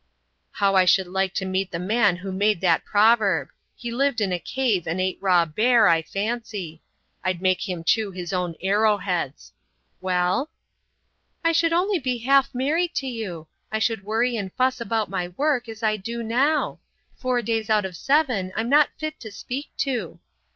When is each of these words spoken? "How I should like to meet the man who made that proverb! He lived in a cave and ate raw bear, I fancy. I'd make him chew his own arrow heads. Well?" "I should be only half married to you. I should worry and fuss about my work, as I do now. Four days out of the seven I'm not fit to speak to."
"How 0.53 0.73
I 0.73 0.85
should 0.85 1.05
like 1.05 1.31
to 1.35 1.45
meet 1.45 1.69
the 1.69 1.77
man 1.77 2.15
who 2.15 2.31
made 2.31 2.59
that 2.61 2.83
proverb! 2.85 3.49
He 3.75 3.91
lived 3.91 4.19
in 4.19 4.31
a 4.33 4.39
cave 4.39 4.87
and 4.87 4.99
ate 4.99 5.19
raw 5.21 5.45
bear, 5.45 5.87
I 5.87 6.01
fancy. 6.01 6.81
I'd 7.23 7.39
make 7.39 7.69
him 7.69 7.83
chew 7.83 8.09
his 8.09 8.33
own 8.33 8.55
arrow 8.63 8.97
heads. 8.97 9.53
Well?" 10.01 10.49
"I 11.43 11.51
should 11.51 11.69
be 11.69 11.75
only 11.75 12.17
half 12.17 12.49
married 12.51 12.95
to 12.95 13.05
you. 13.07 13.47
I 13.71 13.77
should 13.77 14.03
worry 14.03 14.35
and 14.37 14.51
fuss 14.53 14.81
about 14.81 15.07
my 15.07 15.27
work, 15.27 15.69
as 15.69 15.83
I 15.83 15.97
do 15.97 16.23
now. 16.23 16.79
Four 17.15 17.43
days 17.43 17.69
out 17.69 17.85
of 17.85 17.91
the 17.91 17.95
seven 17.99 18.51
I'm 18.55 18.69
not 18.69 18.89
fit 18.97 19.19
to 19.19 19.31
speak 19.31 19.69
to." 19.77 20.19